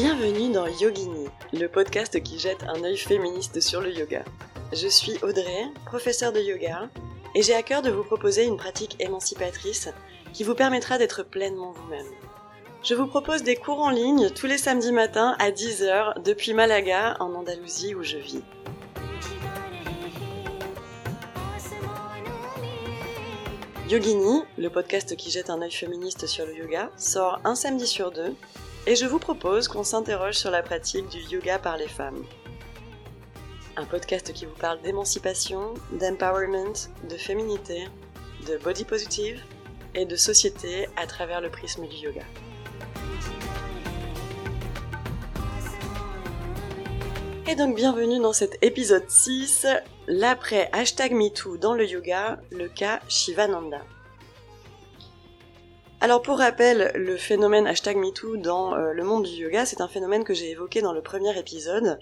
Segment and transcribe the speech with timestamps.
[0.00, 4.24] Bienvenue dans Yogini, le podcast qui jette un œil féministe sur le yoga.
[4.72, 6.88] Je suis Audrey, professeure de yoga,
[7.34, 9.88] et j'ai à cœur de vous proposer une pratique émancipatrice
[10.32, 12.06] qui vous permettra d'être pleinement vous-même.
[12.84, 17.16] Je vous propose des cours en ligne tous les samedis matins à 10h depuis Malaga,
[17.18, 18.44] en Andalousie où je vis.
[23.88, 28.12] Yogini, le podcast qui jette un œil féministe sur le yoga, sort un samedi sur
[28.12, 28.36] deux
[28.86, 32.24] et je vous propose qu'on s'interroge sur la pratique du yoga par les femmes.
[33.76, 37.86] Un podcast qui vous parle d'émancipation, d'empowerment, de féminité,
[38.46, 39.40] de body positive
[39.94, 42.24] et de société à travers le prisme du yoga.
[47.46, 49.66] Et donc bienvenue dans cet épisode 6,
[50.06, 53.80] l'après hashtag MeToo dans le yoga, le cas Shivananda.
[56.00, 59.88] Alors pour rappel, le phénomène hashtag MeToo dans euh, le monde du yoga, c'est un
[59.88, 61.98] phénomène que j'ai évoqué dans le premier épisode,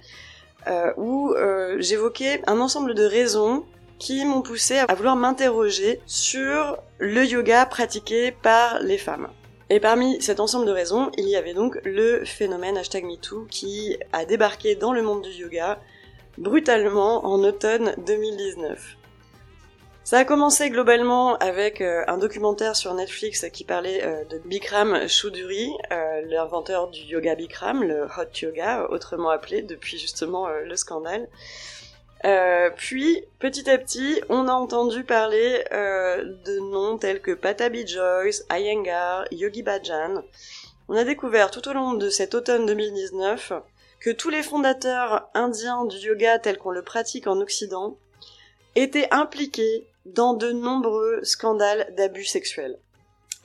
[0.66, 3.64] euh, où euh, j'évoquais un ensemble de raisons
[3.98, 9.28] qui m'ont poussé à vouloir m'interroger sur le yoga pratiqué par les femmes.
[9.70, 13.97] Et parmi cet ensemble de raisons, il y avait donc le phénomène hashtag MeToo qui
[14.12, 15.80] a débarqué dans le monde du yoga
[16.36, 18.98] brutalement en automne 2019.
[20.07, 25.09] Ça a commencé globalement avec euh, un documentaire sur Netflix qui parlait euh, de Bikram
[25.09, 31.29] Choudhury, euh, l'inventeur du yoga Bikram, le hot yoga, autrement appelé depuis justement le scandale.
[32.77, 39.25] Puis, petit à petit, on a entendu parler de noms tels que Patabi Joyce, Iyengar,
[39.33, 40.23] Yogi Bhajan.
[40.89, 43.55] On a découvert tout au long de cet automne 2019
[43.98, 47.97] que tous les fondateurs indiens du yoga tel qu'on le pratique en Occident
[48.77, 52.79] étaient impliqués dans de nombreux scandales d'abus sexuels.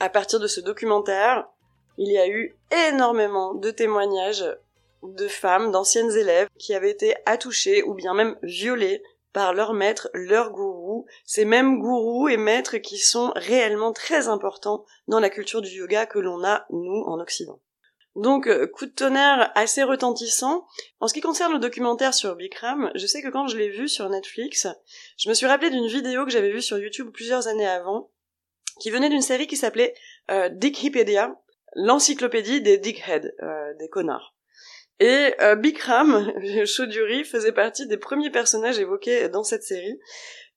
[0.00, 1.46] À partir de ce documentaire,
[1.98, 2.56] il y a eu
[2.88, 4.44] énormément de témoignages
[5.02, 10.10] de femmes, d'anciennes élèves, qui avaient été attouchées ou bien même violées par leur maître,
[10.12, 15.62] leur gourou, ces mêmes gourous et maîtres qui sont réellement très importants dans la culture
[15.62, 17.60] du yoga que l'on a, nous, en Occident.
[18.14, 20.66] Donc, euh, coup de tonnerre assez retentissant.
[21.00, 23.88] En ce qui concerne le documentaire sur Bikram, je sais que quand je l'ai vu
[23.88, 24.66] sur Netflix,
[25.16, 28.10] je me suis rappelé d'une vidéo que j'avais vue sur YouTube plusieurs années avant,
[28.80, 29.94] qui venait d'une série qui s'appelait
[30.30, 30.50] euh,
[31.74, 34.34] l'encyclopédie des dickheads, euh, des connards.
[35.00, 36.32] Et euh, Bikram,
[37.24, 39.98] faisait partie des premiers personnages évoqués dans cette série.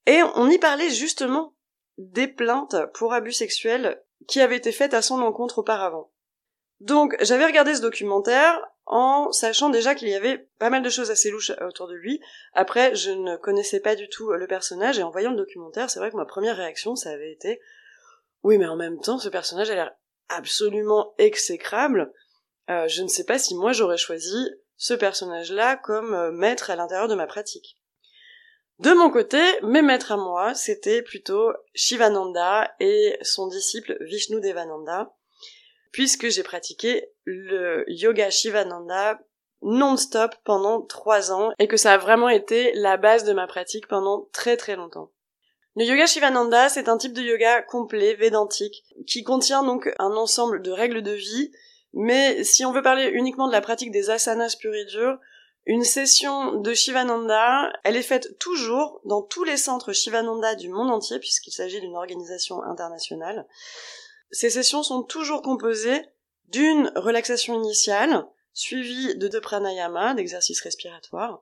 [0.05, 1.55] Et on y parlait justement
[1.97, 6.11] des plaintes pour abus sexuels qui avaient été faites à son encontre auparavant.
[6.79, 11.09] Donc j'avais regardé ce documentaire en sachant déjà qu'il y avait pas mal de choses
[11.09, 12.21] assez louches autour de lui.
[12.53, 15.99] Après, je ne connaissais pas du tout le personnage et en voyant le documentaire, c'est
[15.99, 17.59] vrai que ma première réaction, ça avait été
[18.45, 19.91] oui, mais en même temps, ce personnage a l'air
[20.29, 22.13] absolument exécrable.
[22.69, 26.75] Euh, je ne sais pas si moi j'aurais choisi ce personnage-là comme euh, maître à
[26.75, 27.79] l'intérieur de ma pratique.
[28.77, 35.11] De mon côté, mes maîtres à moi, c'était plutôt Shivananda et son disciple Vishnu Devananda,
[35.95, 39.17] puisque j'ai pratiqué le yoga Shivananda
[39.61, 43.87] non-stop pendant trois ans et que ça a vraiment été la base de ma pratique
[43.87, 45.13] pendant très très longtemps.
[45.77, 50.61] Le yoga Shivananda, c'est un type de yoga complet, védantique, qui contient donc un ensemble
[50.61, 51.53] de règles de vie
[51.93, 55.17] mais si on veut parler uniquement de la pratique des asanas pur et dur,
[55.65, 60.91] une session de Shivananda, elle est faite toujours dans tous les centres Shivananda du monde
[60.91, 63.47] entier, puisqu'il s'agit d'une organisation internationale.
[64.31, 66.01] Ces sessions sont toujours composées
[66.49, 71.41] d'une relaxation initiale, suivie de deux pranayama, d'exercices respiratoires,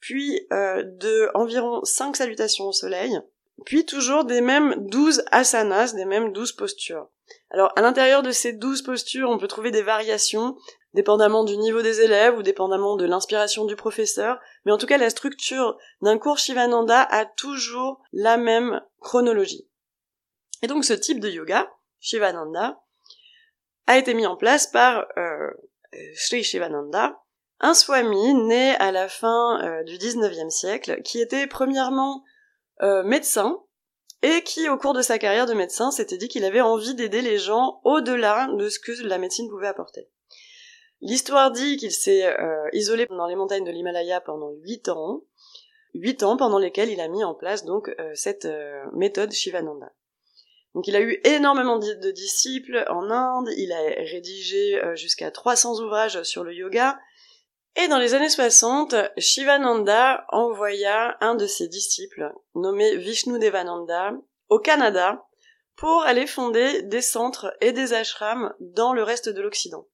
[0.00, 3.20] puis euh, de environ cinq salutations au soleil,
[3.64, 7.08] puis toujours des mêmes douze asanas, des mêmes douze postures.
[7.50, 10.56] Alors, à l'intérieur de ces douze postures, on peut trouver des variations,
[10.94, 14.98] dépendamment du niveau des élèves ou dépendamment de l'inspiration du professeur, mais en tout cas,
[14.98, 19.68] la structure d'un cours Shivananda a toujours la même chronologie.
[20.62, 22.80] Et donc, ce type de yoga, Shivananda,
[23.86, 25.50] a été mis en place par euh,
[26.14, 27.20] Sri Shivananda,
[27.58, 32.24] un swami né à la fin euh, du 19e siècle, qui était premièrement
[32.82, 33.60] euh, médecin,
[34.22, 37.20] et qui, au cours de sa carrière de médecin, s'était dit qu'il avait envie d'aider
[37.20, 40.08] les gens au-delà de ce que la médecine pouvait apporter.
[41.00, 42.30] L'histoire dit qu'il s'est
[42.74, 45.22] isolé dans les montagnes de l'Himalaya pendant huit ans,
[45.94, 48.46] huit ans pendant lesquels il a mis en place donc cette
[48.92, 49.90] méthode Shivananda.
[50.74, 53.80] Donc il a eu énormément de disciples en Inde, il a
[54.10, 56.96] rédigé jusqu'à 300 ouvrages sur le yoga,
[57.76, 64.12] et dans les années 60, Shivananda envoya un de ses disciples, nommé Vishnu Devananda,
[64.48, 65.24] au Canada
[65.76, 69.86] pour aller fonder des centres et des ashrams dans le reste de l'Occident.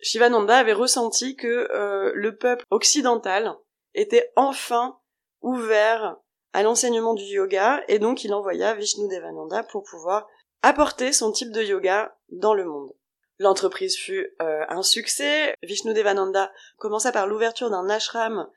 [0.00, 3.54] Shivananda avait ressenti que euh, le peuple occidental
[3.94, 4.98] était enfin
[5.40, 6.16] ouvert
[6.52, 10.28] à l'enseignement du yoga et donc il envoya Vishnu Devananda pour pouvoir
[10.62, 12.92] apporter son type de yoga dans le monde.
[13.38, 15.54] L'entreprise fut euh, un succès.
[15.62, 18.48] Vishnu Devananda commença par l'ouverture d'un ashram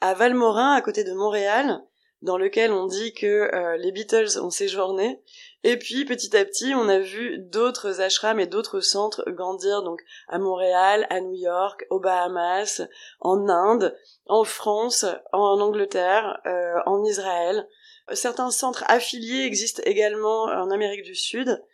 [0.00, 1.82] à Valmorin, à côté de Montréal,
[2.20, 5.22] dans lequel on dit que euh, les Beatles ont séjourné.
[5.66, 10.02] Et puis petit à petit, on a vu d'autres ashrams et d'autres centres grandir, donc
[10.28, 12.82] à Montréal, à New York, aux Bahamas,
[13.20, 13.96] en Inde,
[14.26, 17.66] en France, en Angleterre, euh, en Israël.
[18.12, 21.64] Certains centres affiliés existent également en Amérique du Sud.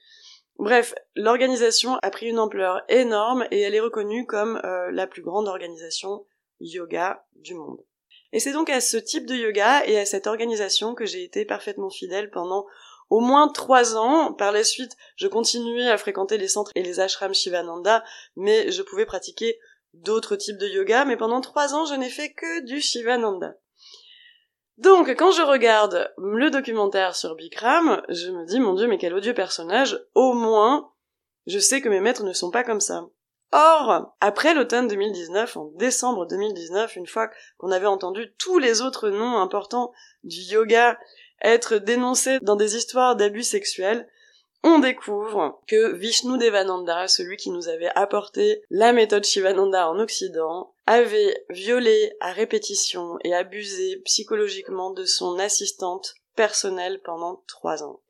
[0.61, 5.23] Bref, l'organisation a pris une ampleur énorme et elle est reconnue comme euh, la plus
[5.23, 6.25] grande organisation
[6.61, 7.85] yoga du monde.
[8.33, 11.45] Et c'est donc à ce type de yoga et à cette organisation que j'ai été
[11.45, 12.67] parfaitement fidèle pendant
[13.11, 14.33] au moins trois ans.
[14.33, 18.03] Par la suite, je continuais à fréquenter les centres et les ashrams Shivananda,
[18.37, 19.59] mais je pouvais pratiquer
[19.93, 23.55] d'autres types de yoga, mais pendant trois ans, je n'ai fait que du Shivananda.
[24.79, 29.13] Donc, quand je regarde le documentaire sur Bikram, je me dis, mon dieu, mais quel
[29.13, 30.91] odieux personnage, au moins,
[31.47, 33.05] je sais que mes maîtres ne sont pas comme ça.
[33.53, 39.11] Or, après l'automne 2019, en décembre 2019, une fois qu'on avait entendu tous les autres
[39.11, 39.93] noms importants
[40.23, 40.99] du yoga
[41.43, 44.09] être dénoncés dans des histoires d'abus sexuels,
[44.63, 50.75] on découvre que Vishnu Devananda, celui qui nous avait apporté la méthode Shivananda en Occident,
[50.87, 58.01] avait violé à répétition et abusé psychologiquement de son assistante personnelle pendant trois ans.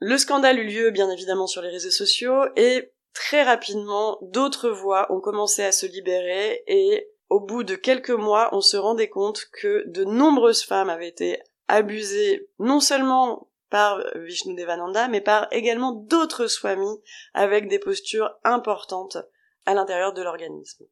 [0.00, 5.10] Le scandale eut lieu bien évidemment sur les réseaux sociaux et très rapidement, d'autres voix
[5.12, 9.46] ont commencé à se libérer et au bout de quelques mois, on se rendait compte
[9.52, 15.92] que de nombreuses femmes avaient été abusées non seulement par Vishnu Devananda, mais par également
[15.92, 17.00] d'autres swamis
[17.34, 19.16] avec des postures importantes
[19.64, 20.84] à l'intérieur de l'organisme.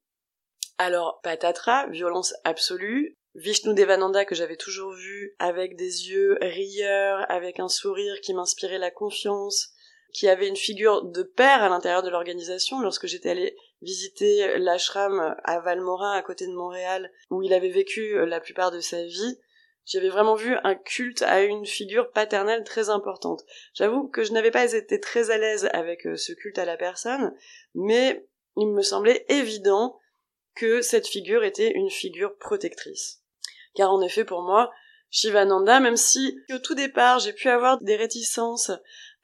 [0.78, 7.58] Alors, patatras, violence absolue, Vishnu Devananda que j'avais toujours vu avec des yeux rieurs, avec
[7.60, 9.72] un sourire qui m'inspirait la confiance,
[10.12, 15.36] qui avait une figure de père à l'intérieur de l'organisation lorsque j'étais allée visiter l'ashram
[15.44, 19.38] à Valmorin à côté de Montréal où il avait vécu la plupart de sa vie.
[19.88, 23.43] J'avais vraiment vu un culte à une figure paternelle très importante.
[23.73, 26.76] J'avoue que je n'avais pas été très à l'aise avec euh, ce culte à la
[26.76, 27.35] personne,
[27.75, 29.99] mais il me semblait évident
[30.55, 33.23] que cette figure était une figure protectrice.
[33.75, 34.70] Car en effet, pour moi,
[35.11, 38.70] Shivananda, même si au tout départ j'ai pu avoir des réticences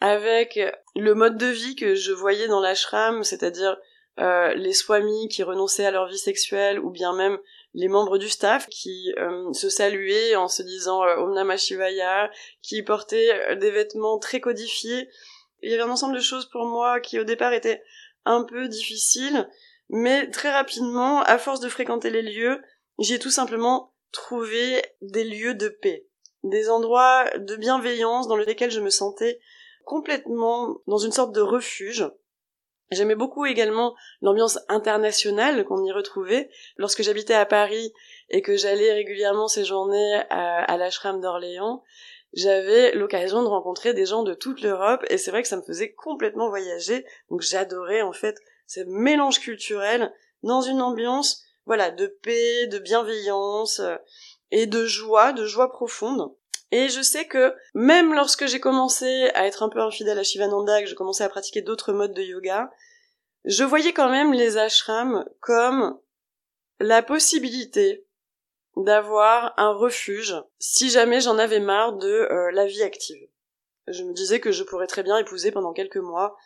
[0.01, 0.59] avec
[0.97, 3.77] le mode de vie que je voyais dans l'ashram, c'est-à-dire
[4.19, 7.39] euh, les swamis qui renonçaient à leur vie sexuelle ou bien même
[7.75, 12.31] les membres du staff qui euh, se saluaient en se disant euh, Om Namah Shivaya,
[12.63, 15.09] qui portaient des vêtements très codifiés.
[15.63, 17.83] Il y avait un ensemble de choses pour moi qui au départ étaient
[18.25, 19.49] un peu difficiles,
[19.89, 22.63] mais très rapidement, à force de fréquenter les lieux,
[22.99, 26.07] j'ai tout simplement trouvé des lieux de paix,
[26.43, 29.41] des endroits de bienveillance dans lesquels je me sentais
[29.85, 32.09] complètement dans une sorte de refuge.
[32.91, 36.51] J'aimais beaucoup également l'ambiance internationale qu'on y retrouvait.
[36.77, 37.93] Lorsque j'habitais à Paris
[38.29, 41.83] et que j'allais régulièrement séjourner à, à l'ashram d'Orléans,
[42.35, 45.63] j'avais l'occasion de rencontrer des gens de toute l'Europe et c'est vrai que ça me
[45.63, 47.07] faisait complètement voyager.
[47.31, 53.81] Donc j'adorais en fait ce mélange culturel dans une ambiance voilà de paix, de bienveillance
[53.81, 53.97] euh,
[54.51, 56.35] et de joie, de joie profonde.
[56.77, 60.83] Et je sais que même lorsque j'ai commencé à être un peu infidèle à Shivananda,
[60.83, 62.69] que je commençais à pratiquer d'autres modes de yoga,
[63.45, 65.97] je voyais quand même les ashrams comme
[66.81, 68.09] la possibilité
[68.77, 73.29] d'avoir un refuge si jamais j'en avais marre de euh, la vie active.
[73.87, 76.37] Je me disais que je pourrais très bien épouser pendant quelques mois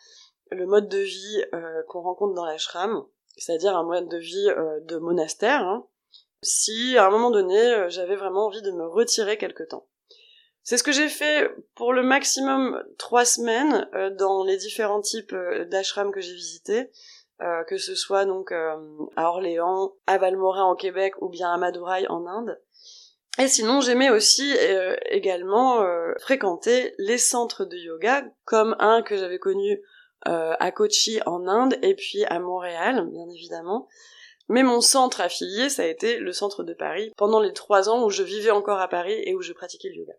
[0.51, 3.03] le mode de vie euh, qu'on rencontre dans l'ashram,
[3.35, 5.87] c'est-à-dire un mode de vie euh, de monastère, hein,
[6.43, 9.87] si à un moment donné j'avais vraiment envie de me retirer quelque temps.
[10.69, 15.33] C'est ce que j'ai fait pour le maximum trois semaines euh, dans les différents types
[15.33, 16.91] euh, d'ashrams que j'ai visités,
[17.41, 18.77] euh, que ce soit donc à
[19.17, 22.61] Orléans, à Valmorin en Québec ou bien à Madurai en Inde.
[23.39, 24.55] Et sinon, j'aimais aussi
[25.09, 25.83] également
[26.19, 29.81] fréquenter les centres de yoga, comme un que j'avais connu
[30.25, 33.87] à Kochi en Inde et puis à Montréal, bien évidemment.
[34.49, 38.03] Mais mon centre affilié, ça a été le centre de Paris, pendant les trois ans
[38.03, 40.13] où je vivais encore à Paris et où je pratiquais le yoga.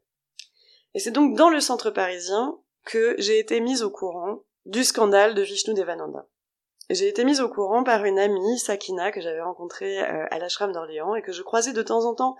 [0.95, 5.35] Et c'est donc dans le centre parisien que j'ai été mise au courant du scandale
[5.35, 6.27] de Vishnu Devananda.
[6.91, 10.73] J'ai été mise au courant par une amie, Sakina, que j'avais rencontrée euh, à l'ashram
[10.73, 12.37] d'Orléans et que je croisais de temps en temps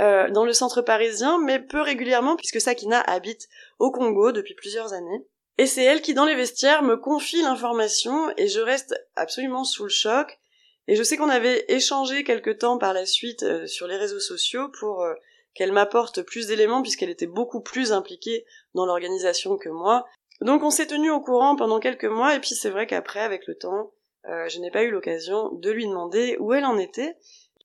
[0.00, 3.48] euh, dans le centre parisien, mais peu régulièrement puisque Sakina habite
[3.78, 5.24] au Congo depuis plusieurs années.
[5.58, 9.84] Et c'est elle qui, dans les vestiaires, me confie l'information et je reste absolument sous
[9.84, 10.40] le choc
[10.88, 14.18] Et je sais qu'on avait échangé quelque temps par la suite euh, sur les réseaux
[14.18, 15.06] sociaux pour
[15.54, 18.44] qu'elle m'apporte plus d'éléments puisqu'elle était beaucoup plus impliquée
[18.74, 20.04] dans l'organisation que moi.
[20.40, 23.46] Donc on s'est tenu au courant pendant quelques mois et puis c'est vrai qu'après, avec
[23.46, 23.92] le temps,
[24.28, 27.16] euh, je n'ai pas eu l'occasion de lui demander où elle en était.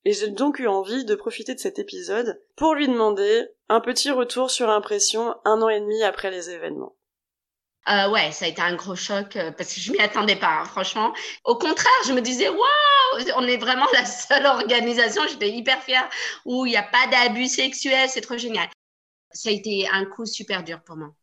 [0.06, 4.12] Et j'ai donc eu envie de profiter de cet épisode pour lui demander un petit
[4.12, 6.96] retour sur impression un an et demi après les événements.
[7.88, 10.62] Euh, ouais, ça a été un gros choc euh, parce que je m'y attendais pas,
[10.62, 11.14] hein, franchement.
[11.44, 16.08] Au contraire, je me disais, waouh, on est vraiment la seule organisation, j'étais hyper fière,
[16.46, 18.68] où il n'y a pas d'abus sexuels, c'est trop génial.
[19.32, 21.14] Ça a été un coup super dur pour moi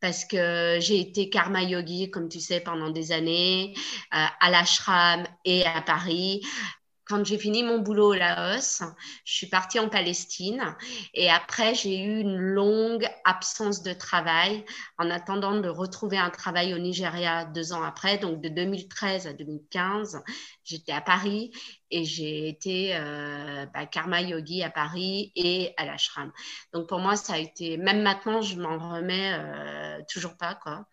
[0.00, 3.74] parce que j'ai été karma yogi, comme tu sais, pendant des années,
[4.14, 6.42] euh, à l'ashram et à Paris
[7.06, 8.82] quand j'ai fini mon boulot au Laos,
[9.24, 10.76] je suis partie en Palestine
[11.14, 14.64] et après j'ai eu une longue absence de travail
[14.98, 19.32] en attendant de retrouver un travail au Nigeria deux ans après, donc de 2013 à
[19.32, 20.20] 2015.
[20.64, 21.52] J'étais à Paris
[21.90, 26.32] et j'ai été euh, bah, karma yogi à Paris et à l'ashram.
[26.72, 30.54] Donc pour moi, ça a été, même maintenant, je m'en remets euh, toujours pas.
[30.54, 30.86] Quoi.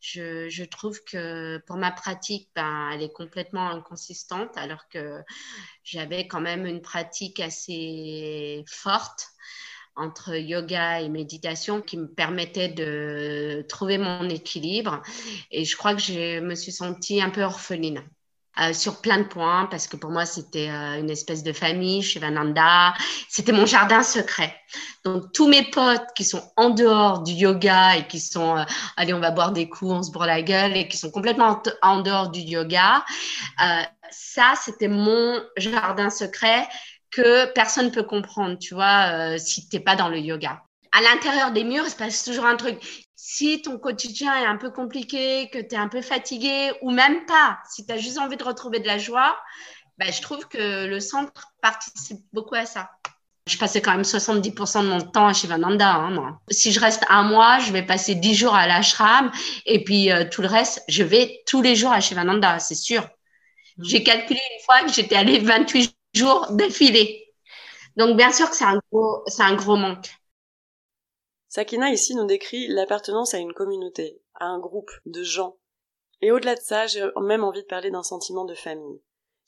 [0.00, 5.20] Je, trouve que pour ma pratique, ben, elle est complètement inconsistante alors que
[5.84, 9.28] j'avais quand même une pratique assez forte
[9.96, 15.02] entre yoga et méditation qui me permettait de trouver mon équilibre.
[15.50, 18.02] Et je crois que je me suis sentie un peu orpheline.
[18.60, 22.02] Euh, sur plein de points parce que pour moi c'était euh, une espèce de famille
[22.02, 22.92] chez Vananda,
[23.28, 24.54] c'était mon jardin secret.
[25.02, 28.64] Donc tous mes potes qui sont en dehors du yoga et qui sont euh,
[28.98, 31.62] allez on va boire des coups, on se bourre la gueule et qui sont complètement
[31.80, 33.02] en dehors du yoga,
[34.10, 36.68] ça c'était mon jardin secret
[37.10, 40.62] que personne ne peut comprendre, tu vois, si tu n'es pas dans le yoga.
[40.92, 42.78] À l'intérieur des murs, il se passe toujours un truc
[43.22, 47.26] si ton quotidien est un peu compliqué, que tu es un peu fatigué, ou même
[47.26, 49.38] pas, si tu as juste envie de retrouver de la joie,
[49.98, 52.90] ben, je trouve que le centre participe beaucoup à ça.
[53.46, 55.96] Je passais quand même 70% de mon temps à Shivananda.
[55.96, 59.30] Hein, Si je reste un mois, je vais passer 10 jours à l'ashram
[59.66, 63.02] et puis euh, tout le reste, je vais tous les jours à Shivananda, c'est sûr.
[63.02, 63.84] Mmh.
[63.84, 67.26] J'ai calculé une fois que j'étais allée 28 jours d'affilée.
[67.96, 70.08] Donc bien sûr que c'est un gros, un gros manque.
[71.50, 75.58] Sakina ici nous décrit l'appartenance à une communauté, à un groupe de gens.
[76.20, 79.02] Et au-delà de ça, j'ai même envie de parler d'un sentiment de famille.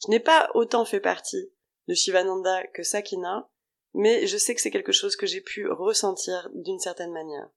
[0.05, 1.53] Je n'ai pas autant fait partie
[1.87, 3.49] de Shivananda que Sakina,
[3.95, 7.49] mais je sais que c'est quelque chose que j'ai pu ressentir d'une certaine manière.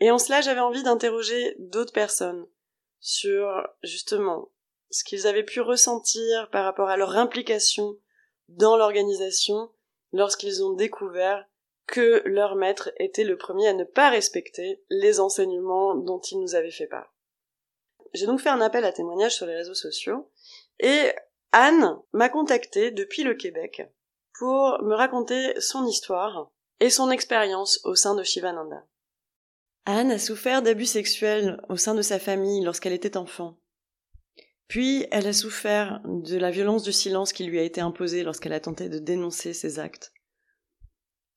[0.00, 2.46] Et en cela, j'avais envie d'interroger d'autres personnes
[3.00, 4.50] sur, justement,
[4.88, 7.98] ce qu'ils avaient pu ressentir par rapport à leur implication
[8.48, 9.70] dans l'organisation
[10.12, 11.46] lorsqu'ils ont découvert
[11.88, 16.54] que leur maître était le premier à ne pas respecter les enseignements dont il nous
[16.54, 17.12] avait fait part.
[18.14, 20.30] J'ai donc fait un appel à témoignage sur les réseaux sociaux
[20.78, 21.12] et
[21.52, 23.82] Anne m'a contacté depuis le Québec
[24.38, 28.84] pour me raconter son histoire et son expérience au sein de Shivananda.
[29.86, 33.58] Anne a souffert d'abus sexuels au sein de sa famille lorsqu'elle était enfant.
[34.68, 38.52] Puis elle a souffert de la violence du silence qui lui a été imposée lorsqu'elle
[38.52, 40.12] a tenté de dénoncer ses actes.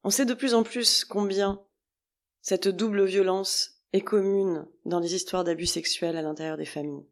[0.04, 1.64] On sait de plus en plus combien
[2.42, 7.06] cette double violence est commune dans les histoires d'abus sexuels à l'intérieur des familles.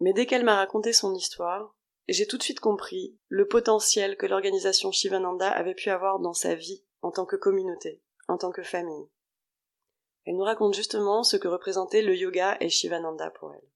[0.00, 1.74] Mais dès qu'elle m'a raconté son histoire,
[2.08, 6.54] j'ai tout de suite compris le potentiel que l'organisation Shivananda avait pu avoir dans sa
[6.54, 9.08] vie en tant que communauté, en tant que famille.
[10.26, 13.68] Elle nous raconte justement ce que représentait le yoga et Shivananda pour elle.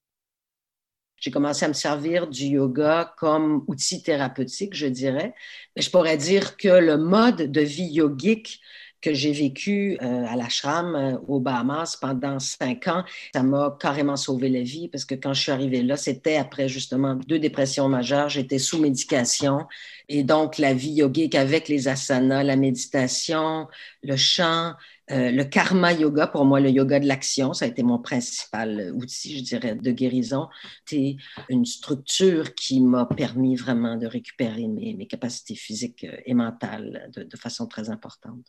[1.24, 5.34] J'ai commencé à me servir du yoga comme outil thérapeutique, je dirais.
[5.74, 8.60] Mais je pourrais dire que le mode de vie yogique
[9.00, 13.04] que j'ai vécu euh, à l'ashram euh, aux Bahamas pendant cinq ans,
[13.34, 16.68] ça m'a carrément sauvé la vie parce que quand je suis arrivée là, c'était après
[16.68, 19.66] justement deux dépressions majeures, j'étais sous médication
[20.10, 23.66] et donc la vie yogique avec les asanas, la méditation,
[24.02, 24.74] le chant,
[25.10, 28.90] euh, le karma yoga, pour moi, le yoga de l'action, ça a été mon principal
[28.94, 30.48] outil, je dirais, de guérison.
[30.86, 31.16] C'est
[31.50, 37.36] une structure qui m'a permis vraiment de récupérer mes, capacités physiques euh, et mentales de,
[37.36, 38.46] façon très importante.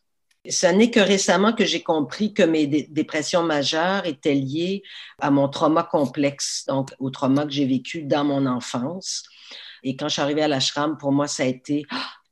[0.47, 4.83] Ce n'est que récemment que j'ai compris que mes dépressions majeures étaient liées
[5.19, 9.23] à mon trauma complexe, donc au trauma que j'ai vécu dans mon enfance.
[9.83, 11.85] Et quand je suis arrivée à l'ashram, pour moi, ça a été,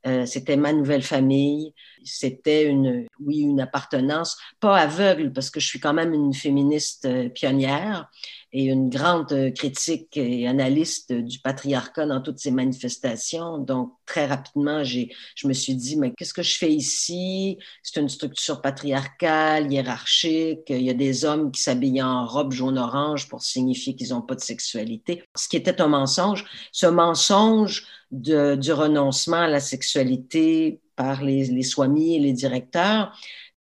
[0.06, 1.72] euh, c'était ma nouvelle famille,
[2.04, 7.06] c'était une, oui, une appartenance, pas aveugle, parce que je suis quand même une féministe
[7.06, 8.10] euh, pionnière
[8.52, 13.58] et une grande euh, critique et analyste du patriarcat dans toutes ses manifestations.
[13.58, 17.58] Donc, très rapidement, j'ai, je me suis dit, mais qu'est-ce que je fais ici?
[17.82, 20.68] C'est une structure patriarcale, hiérarchique.
[20.68, 24.34] Il y a des hommes qui s'habillent en robe jaune-orange pour signifier qu'ils n'ont pas
[24.34, 25.24] de sexualité.
[25.34, 26.44] Ce qui était un mensonge.
[26.70, 33.12] Ce mensonge du renoncement à la sexualité par les, les swamis et les directeurs,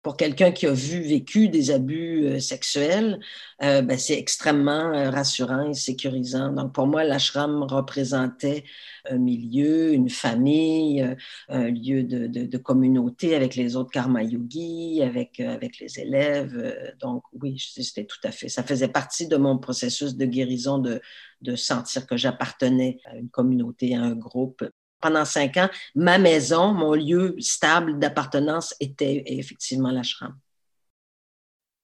[0.04, 3.18] pour quelqu'un qui a vu, vécu des abus euh, sexuels,
[3.62, 6.52] euh, ben, c'est extrêmement euh, rassurant et sécurisant.
[6.52, 8.64] Donc, pour moi, l'ashram représentait
[9.08, 11.16] un milieu, une famille,
[11.48, 16.94] un lieu de, communauté avec les autres karma yogis, avec, avec les élèves.
[17.00, 18.48] Donc, oui, c'était tout à fait.
[18.48, 21.00] Ça faisait partie de mon processus de guérison de,
[21.42, 24.64] de sentir que j'appartenais à une communauté, à un groupe
[25.04, 30.34] pendant cinq ans, ma maison, mon lieu stable d'appartenance était effectivement l'ashram.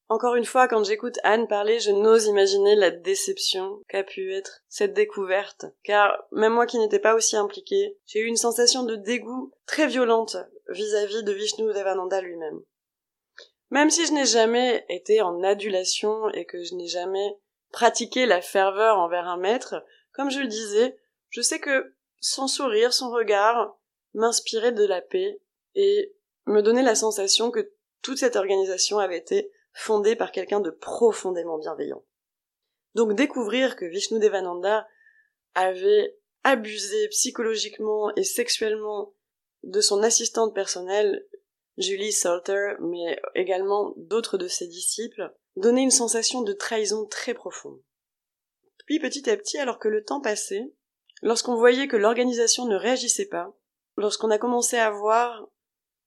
[0.09, 4.63] Encore une fois, quand j'écoute Anne parler, je n'ose imaginer la déception qu'a pu être
[4.69, 5.67] cette découverte.
[5.85, 9.87] Car même moi qui n'étais pas aussi impliquée, j'ai eu une sensation de dégoût très
[9.87, 10.39] violente
[10.71, 12.61] vis-à-vis de Vishnu Devananda lui-même.
[13.71, 17.37] Même si je n'ai jamais été en adulation et que je n'ai jamais
[17.71, 20.97] pratiqué la ferveur envers un maître, comme je le disais,
[21.29, 23.77] je sais que son sourire, son regard
[24.15, 25.41] m'inspirait de la paix
[25.75, 26.15] et
[26.47, 27.73] me donnait la sensation que
[28.03, 32.05] toute cette organisation avait été fondée par quelqu'un de profondément bienveillant.
[32.95, 34.87] Donc découvrir que Vishnu Devananda
[35.55, 39.15] avait abusé psychologiquement et sexuellement
[39.63, 41.27] de son assistante personnelle,
[41.77, 47.81] Julie Salter, mais également d'autres de ses disciples, donnait une sensation de trahison très profonde.
[48.87, 50.73] Puis petit à petit, alors que le temps passait,
[51.23, 53.55] Lorsqu'on voyait que l'organisation ne réagissait pas,
[53.97, 55.47] lorsqu'on a commencé à voir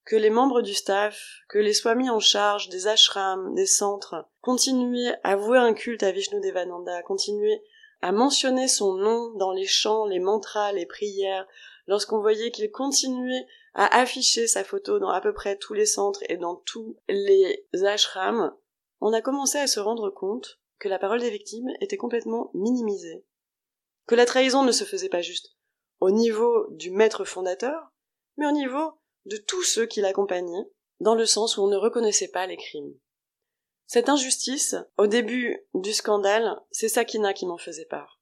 [0.05, 5.17] que les membres du staff, que les swamis en charge des ashrams, des centres, continuaient
[5.24, 7.63] à vouer un culte à Vishnu Devananda, continuaient
[8.01, 11.48] à mentionner son nom dans les chants, les mantras, les prières,
[11.88, 16.22] lorsqu'on voyait qu'il continuait à afficher sa photo dans à peu près tous les centres
[16.27, 18.53] et dans tous les ashrams,
[19.00, 23.23] on a commencé à se rendre compte que la parole des victimes était complètement minimisée,
[24.06, 25.56] que la trahison ne se faisait pas juste
[26.00, 27.94] au niveau du maître fondateur,
[28.38, 30.66] mais au niveau de tous ceux qui l'accompagnaient,
[31.00, 32.94] dans le sens où on ne reconnaissait pas les crimes.
[33.88, 38.20] Cette injustice, au début du scandale, c'est Sakina qui m'en faisait part.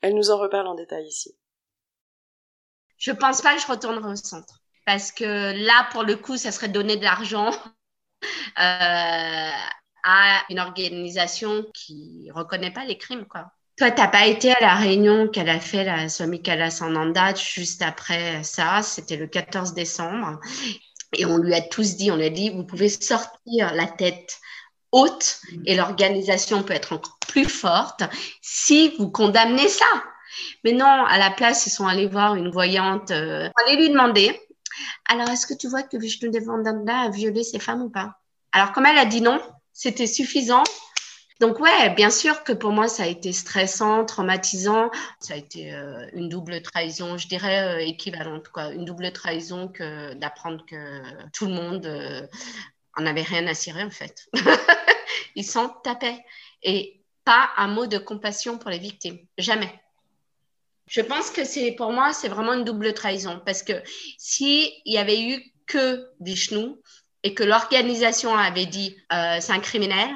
[0.00, 1.36] Elle nous en reparle en détail ici.
[2.98, 4.60] Je pense pas que je retournerai au centre.
[4.86, 5.24] Parce que
[5.64, 7.50] là, pour le coup, ça serait donner de l'argent
[8.58, 9.50] euh,
[10.04, 13.52] à une organisation qui reconnaît pas les crimes, quoi.
[13.76, 18.42] Toi, t'as pas été à la réunion qu'elle a fait, la Swami Sananda, juste après
[18.42, 18.80] ça.
[18.82, 20.40] C'était le 14 décembre.
[21.12, 24.38] Et on lui a tous dit, on lui a dit, vous pouvez sortir la tête
[24.92, 28.02] haute et l'organisation peut être encore plus forte
[28.40, 29.84] si vous condamnez ça.
[30.64, 34.40] Mais non, à la place, ils sont allés voir une voyante, euh, aller lui demander,
[35.08, 38.18] alors est-ce que tu vois que Vishnu Devandanda a violé ses femmes ou pas?
[38.52, 39.40] Alors comme elle a dit non,
[39.72, 40.64] c'était suffisant
[41.40, 44.90] donc ouais, bien sûr que pour moi ça a été stressant, traumatisant.
[45.20, 48.70] Ça a été euh, une double trahison, je dirais euh, équivalente quoi.
[48.70, 52.26] Une double trahison que d'apprendre que tout le monde euh,
[52.96, 54.28] en avait rien à cirer en fait.
[55.34, 56.24] Ils s'en tapaient
[56.62, 59.72] et pas un mot de compassion pour les victimes, jamais.
[60.86, 63.74] Je pense que c'est pour moi c'est vraiment une double trahison parce que
[64.16, 66.76] si il y avait eu que Vishnu
[67.24, 70.08] et que l'organisation avait dit c'est un criminel,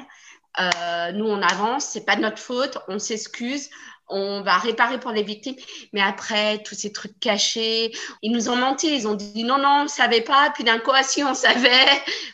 [0.59, 3.69] euh, nous, on avance, c'est pas de notre faute, on s'excuse,
[4.11, 5.55] on va réparer pour les victimes.
[5.93, 9.81] Mais après, tous ces trucs cachés, ils nous ont menti, ils ont dit non, non,
[9.81, 11.87] on ne savait pas, puis d'un coup, ah, si on savait.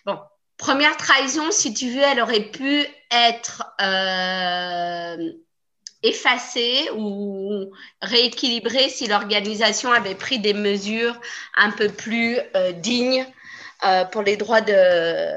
[0.05, 0.17] Bon,
[0.57, 5.31] première trahison, si tu veux, elle aurait pu être euh,
[6.03, 11.19] effacée ou rééquilibrée si l'organisation avait pris des mesures
[11.55, 13.25] un peu plus euh, dignes
[13.83, 15.31] euh, pour les droits de,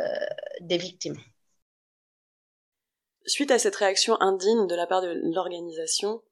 [0.60, 1.18] des victimes.
[3.26, 6.22] Suite à cette réaction indigne de la part de l'organisation,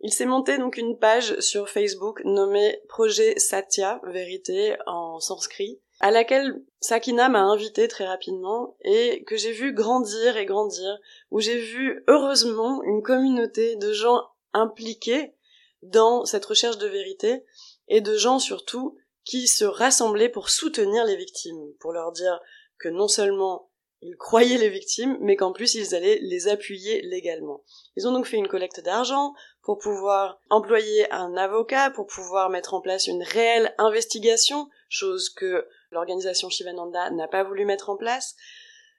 [0.00, 6.10] il s'est monté donc une page sur Facebook nommée Projet Satya, vérité en sanskrit, à
[6.10, 10.98] laquelle Sakina m'a invité très rapidement et que j'ai vu grandir et grandir,
[11.30, 15.34] où j'ai vu heureusement une communauté de gens impliqués
[15.82, 17.44] dans cette recherche de vérité
[17.88, 22.40] et de gens surtout qui se rassemblaient pour soutenir les victimes, pour leur dire
[22.78, 23.70] que non seulement
[24.06, 27.62] ils croyaient les victimes, mais qu'en plus ils allaient les appuyer légalement.
[27.96, 32.74] Ils ont donc fait une collecte d'argent pour pouvoir employer un avocat, pour pouvoir mettre
[32.74, 38.36] en place une réelle investigation, chose que l'organisation Shivananda n'a pas voulu mettre en place.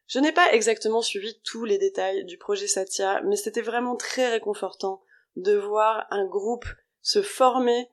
[0.08, 4.30] Je n'ai pas exactement suivi tous les détails du projet Satya, mais c'était vraiment très
[4.30, 5.04] réconfortant
[5.36, 6.65] de voir un groupe
[7.04, 7.91] se former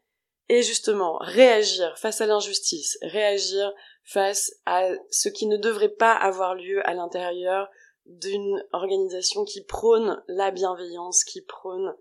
[0.48, 3.72] et justement réagir face à l'injustice, réagir
[4.04, 7.70] face à ce qui ne devrait pas avoir lieu à l'intérieur
[8.06, 11.94] d'une organisation qui prône la bienveillance, qui prône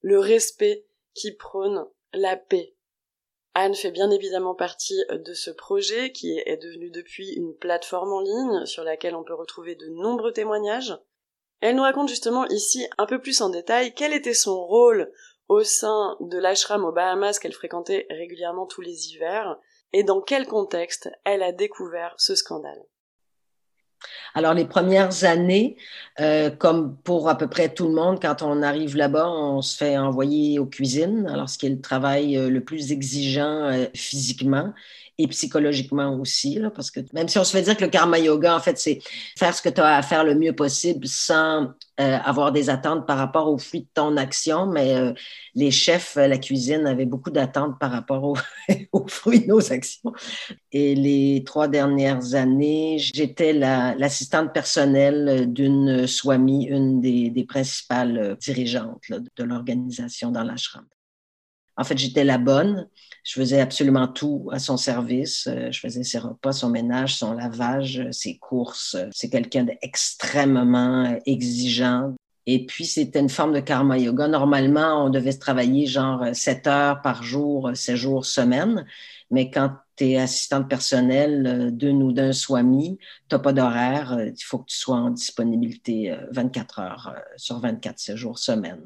[0.00, 2.74] le respect, qui prône la paix.
[3.54, 8.20] Anne fait bien évidemment partie de ce projet qui est devenu depuis une plateforme en
[8.20, 10.98] ligne sur laquelle on peut retrouver de nombreux témoignages.
[11.60, 15.12] Elle nous raconte justement ici un peu plus en détail quel était son rôle
[15.48, 19.56] au sein de l'ashram aux Bahamas qu'elle fréquentait régulièrement tous les hivers
[19.94, 22.82] et dans quel contexte elle a découvert ce scandale?
[24.34, 25.76] Alors, les premières années,
[26.20, 29.76] euh, comme pour à peu près tout le monde, quand on arrive là-bas, on se
[29.76, 33.86] fait envoyer aux cuisines, alors ce qui est le travail euh, le plus exigeant euh,
[33.94, 34.74] physiquement
[35.16, 38.18] et psychologiquement aussi, là, parce que même si on se fait dire que le karma
[38.18, 38.98] yoga, en fait, c'est
[39.38, 41.68] faire ce que tu as à faire le mieux possible sans
[42.00, 45.12] euh, avoir des attentes par rapport aux fruits de ton action, mais euh,
[45.54, 48.24] les chefs, euh, la cuisine avaient beaucoup d'attentes par rapport
[48.92, 50.12] aux, fruits de nos actions.
[50.72, 59.02] Et les trois dernières années, j'étais l'assistante personnelle d'une Swami, une des, des principales dirigeantes
[59.10, 60.84] de l'organisation dans l'ashram.
[61.76, 62.88] En fait, j'étais la bonne.
[63.24, 65.46] Je faisais absolument tout à son service.
[65.46, 68.96] Euh, je faisais ses repas, son ménage, son lavage, ses courses.
[69.12, 72.14] C'est quelqu'un d'extrêmement exigeant.
[72.46, 74.28] Et puis, c'était une forme de karma yoga.
[74.28, 78.84] Normalement, on devait se travailler genre 7 heures par jour, 7 jours semaine.
[79.30, 84.18] Mais quand tu es assistante personnelle d'une ou d'un swami, tu n'as pas d'horaire.
[84.20, 88.38] Il faut que tu sois en disponibilité 24 euh, heures euh, sur 24, 7 jours
[88.38, 88.82] semaine.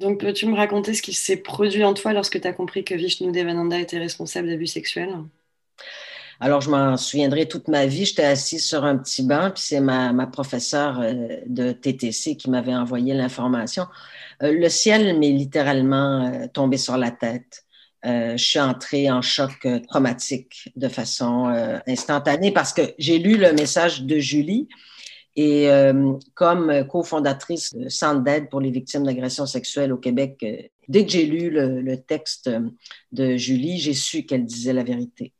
[0.00, 2.94] Donc, peux-tu me raconter ce qui s'est produit en toi lorsque tu as compris que
[2.94, 5.14] Vishnu Devananda était responsable d'abus sexuels?
[6.40, 8.06] Alors, je m'en souviendrai toute ma vie.
[8.06, 12.48] J'étais assise sur un petit banc, puis c'est ma, ma professeure euh, de TTC qui
[12.48, 13.88] m'avait envoyé l'information.
[14.42, 17.66] Euh, le ciel m'est littéralement euh, tombé sur la tête.
[18.02, 21.52] je suis entrée en choc traumatique de façon
[21.86, 24.66] instantanée parce que j'ai lu le message de Julie
[25.36, 30.62] et euh, comme cofondatrice de Centre d'aide pour les victimes d'agressions sexuelles au Québec, euh,
[30.88, 32.50] dès que j'ai lu le, texte
[33.12, 35.32] de Julie, j'ai su qu'elle disait la vérité.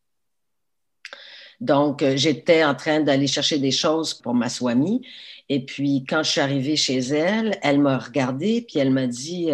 [1.61, 5.03] Donc, euh, j'étais en train d'aller chercher des choses pour ma Swami.
[5.48, 9.50] Et puis, quand je suis arrivée chez elle, elle m'a regardée, puis elle m'a dit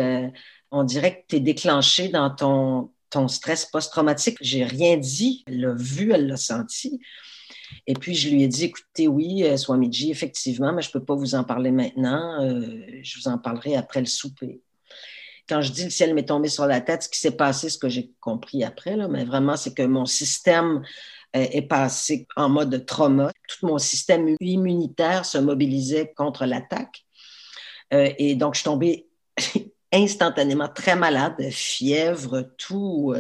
[0.71, 4.37] On dirait que tu es déclenché dans ton, ton stress post-traumatique.
[4.43, 5.43] J'ai rien dit.
[5.47, 7.01] Elle l'a vu, elle l'a senti.
[7.87, 11.05] Et puis, je lui ai dit, écoutez, oui, euh, Swamiji, effectivement, mais je ne peux
[11.05, 12.43] pas vous en parler maintenant.
[12.43, 14.61] Euh, je vous en parlerai après le souper.
[15.49, 17.79] Quand je dis le ciel m'est tombé sur la tête, ce qui s'est passé, ce
[17.79, 20.83] que j'ai compris après, là, mais vraiment, c'est que mon système
[21.37, 23.31] euh, est passé en mode trauma.
[23.49, 27.05] Tout mon système immunitaire se mobilisait contre l'attaque.
[27.93, 29.07] et donc, je suis tombée
[29.93, 33.15] instantanément très malade, fièvre, tout.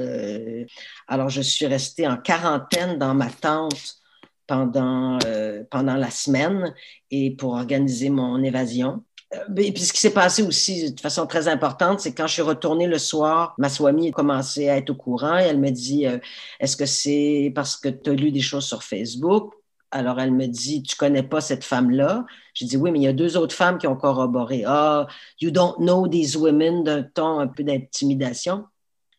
[1.07, 4.00] alors, je suis restée en quarantaine dans ma tente
[4.46, 6.74] pendant, euh, pendant la semaine
[7.11, 9.02] et pour organiser mon évasion.
[9.35, 12.35] Euh, et puis ce qui s'est passé aussi de façon très importante, c'est quand je
[12.35, 16.06] suis retournée le soir, ma a commencé à être au courant et elle me dit
[16.06, 16.18] euh,
[16.61, 19.52] Est-ce que c'est parce que tu as lu des choses sur Facebook
[19.92, 22.26] alors, elle me dit, tu connais pas cette femme-là?
[22.54, 24.64] J'ai dit, oui, mais il y a deux autres femmes qui ont corroboré.
[24.66, 25.06] Ah,
[25.40, 28.66] you don't know these women, d'un ton un peu d'intimidation.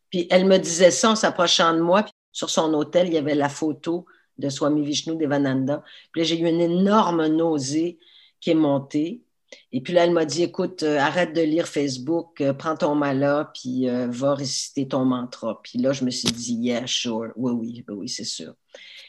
[0.09, 2.05] Puis, elle me disait ça en s'approchant de moi.
[2.31, 4.05] Sur son hôtel, il y avait la photo
[4.37, 5.83] de Swami Vishnu Devananda.
[6.11, 7.99] Puis là, j'ai eu une énorme nausée
[8.39, 9.21] qui est montée.
[9.71, 12.95] Et puis là, elle m'a dit, écoute, euh, arrête de lire Facebook, euh, prends ton
[12.95, 15.61] mala, puis euh, va réciter ton mantra.
[15.63, 17.31] Puis là, je me suis dit, yeah, sure.
[17.35, 18.53] Oui, oui, oui, c'est sûr.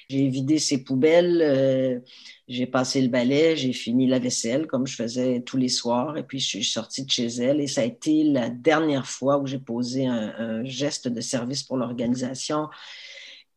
[0.08, 2.02] J'ai vidé ses poubelles,
[2.48, 6.16] j'ai passé le balai, j'ai fini la vaisselle comme je faisais tous les soirs.
[6.16, 7.60] Et puis, je suis sortie de chez elle.
[7.60, 11.76] Et ça a été la dernière fois où j'ai posé un geste de service pour
[11.76, 12.68] l'organisation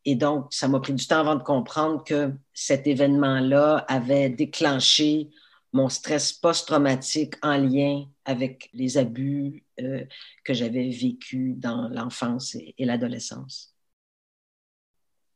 [0.06, 5.30] et donc, ça m'a pris du temps avant de comprendre que cet événement-là avait déclenché
[5.74, 10.04] mon stress post-traumatique en lien avec les abus euh,
[10.44, 13.76] que j'avais vécus dans l'enfance et, l'adolescence.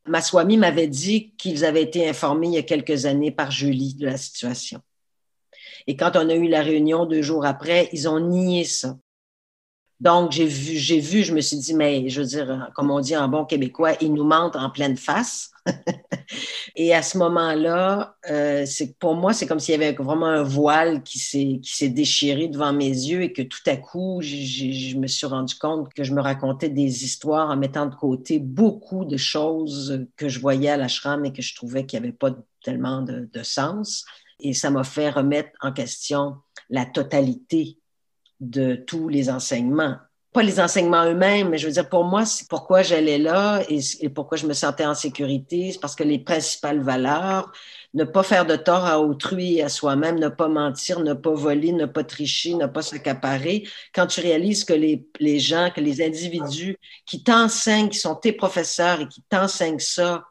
[0.07, 3.95] Ma Swami m'avait dit qu'ils avaient été informés il y a quelques années par Julie
[3.95, 4.81] de la situation.
[5.87, 8.97] Et quand on a eu la réunion deux jours après, ils ont nié ça.
[10.01, 12.99] Donc, j'ai vu, j'ai vu, je me suis dit, mais je veux dire, comme on
[12.99, 15.51] dit en bon québécois, ils nous mentent en pleine face.
[16.75, 20.43] et à ce moment-là, euh, c'est, pour moi, c'est comme s'il y avait vraiment un
[20.43, 25.27] voile qui s'est, déchiré devant mes yeux et que tout à coup, je me suis
[25.27, 30.05] rendu compte que je me racontais des histoires en mettant de côté beaucoup de choses
[30.17, 33.29] que je voyais à l'ashram et que je trouvais qu'il n'y avait pas tellement de,
[33.31, 34.05] de sens.
[34.41, 36.35] Et ça m'a fait remettre en question
[36.69, 37.77] la totalité
[38.49, 39.97] de tous les enseignements.
[40.33, 44.09] Pas les enseignements eux-mêmes, mais je veux dire, pour moi, c'est pourquoi j'allais là et,
[44.09, 47.53] pourquoi je me sentais en sécurité, c'est parce que les principales valeurs,
[47.93, 51.33] ne pas faire de tort à autrui et à soi-même, ne pas mentir, ne pas
[51.33, 55.79] voler, ne pas tricher, ne pas s'accaparer, quand tu réalises que les, les gens, que
[55.79, 60.25] les individus qui t'enseignent, qui sont tes professeurs et qui t'enseignent ça,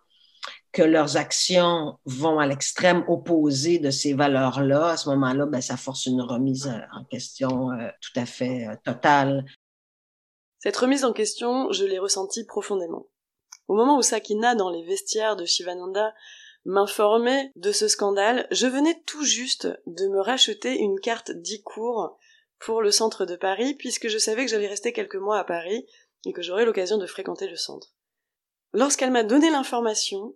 [0.75, 5.77] que leurs actions vont à l'extrême opposé de ces valeurs-là, à ce moment-là, ben, ça
[5.77, 9.45] force une remise en question euh, tout à fait euh, totale.
[10.59, 13.07] Cette remise en question, je l'ai ressentie profondément.
[13.69, 16.13] Au moment où Sakina, dans les vestiaires de Shivananda,
[16.65, 22.19] m'informait de ce scandale, je venais tout juste de me racheter une carte d'e-cours
[22.59, 25.87] pour le centre de Paris, puisque je savais que j'allais rester quelques mois à Paris
[26.27, 27.95] et que j'aurais l'occasion de fréquenter le centre.
[28.73, 30.35] Lorsqu'elle m'a donné l'information,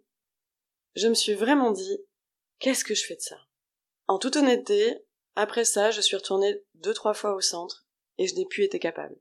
[0.94, 2.05] je me suis vraiment dit
[2.59, 3.38] qu'est-ce que je fais de ça?
[4.07, 7.87] En toute honnêteté, après ça, je suis retournée deux trois fois au centre
[8.18, 9.16] et je n'ai plus été capable.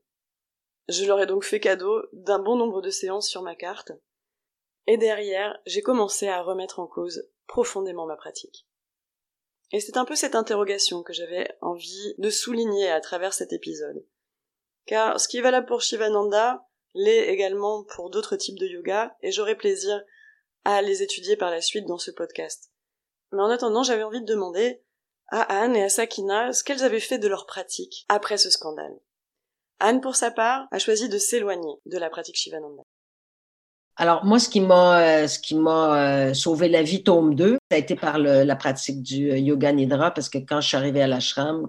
[0.88, 3.92] Je leur ai donc fait cadeau d'un bon nombre de séances sur ma carte,
[4.86, 8.66] et derrière, j'ai commencé à remettre en cause profondément ma pratique.
[9.70, 14.02] Et c'est un peu cette interrogation que j'avais envie de souligner à travers cet épisode.
[14.86, 19.30] Car ce qui est valable pour Shivananda l'est également pour d'autres types de yoga, et
[19.30, 20.02] j'aurai plaisir
[20.68, 22.70] à les étudier par la suite dans ce podcast.
[23.32, 24.82] Mais en attendant, j'avais envie de demander
[25.28, 28.92] à Anne et à Sakina ce qu'elles avaient fait de leur pratique après ce scandale.
[29.80, 32.82] Anne, pour sa part, a choisi de s'éloigner de la pratique Shivananda.
[33.96, 37.52] Alors, moi, ce qui m'a euh, ce qui m'a euh, sauvé la vie, tome 2,
[37.52, 40.76] ça a été par la pratique du euh, yoga nidra, parce que quand je suis
[40.76, 41.66] arrivée à l'ashram,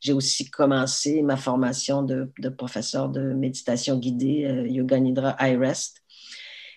[0.00, 5.99] j'ai aussi commencé ma formation de, de professeur de méditation guidée, yoga nidra iRest.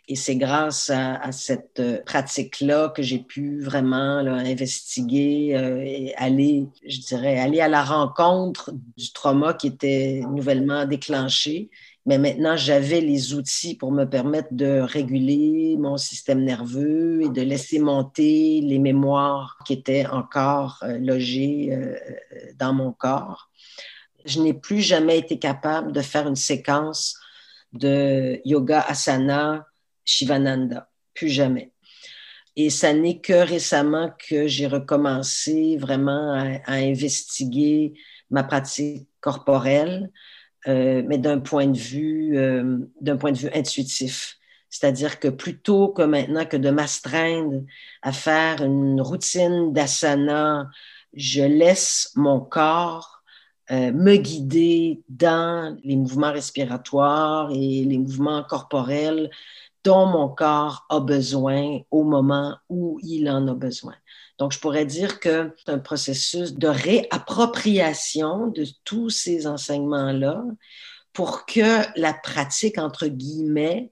[0.10, 7.40] Et c'est grâce à, cette pratique-là que j'ai pu vraiment investiguer et aller, je dirais,
[7.40, 11.70] aller à la rencontre du trauma qui était nouvellement déclenché
[12.06, 17.42] mais maintenant j'avais les outils pour me permettre de réguler mon système nerveux et de
[17.42, 21.96] laisser monter les mémoires qui étaient encore euh, logées euh,
[22.60, 23.50] dans mon corps.
[24.26, 27.18] Je n'ai plus jamais été capable de faire une séquence
[27.72, 29.66] de yoga asana
[30.06, 31.72] Shivananda, plus jamais.
[32.56, 36.34] Et ça n'est que récemment que j'ai recommencé vraiment
[36.66, 37.94] à investiguer
[38.30, 40.12] ma pratique corporelle,
[40.68, 42.80] euh, mais d'un point de vue, euh,
[43.20, 44.38] point de vue intuitif.
[44.70, 47.64] C'est-à-dire que plutôt que maintenant que de m'astreindre
[48.02, 50.70] à faire une routine d'asana,
[51.14, 53.24] je laisse mon corps
[53.72, 59.30] euh, me guider dans les mouvements respiratoires et les mouvements corporels
[59.84, 63.96] dont mon corps a besoin au moment où il en a besoin.
[64.40, 70.44] Donc, je pourrais dire que c'est un processus de réappropriation de tous ces enseignements-là
[71.14, 73.92] pour que la pratique, entre guillemets,